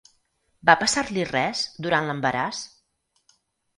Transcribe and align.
Va 0.69 0.75
passar-li 0.83 1.27
res, 1.33 1.61
durant 1.87 2.09
l'embaràs? 2.13 2.63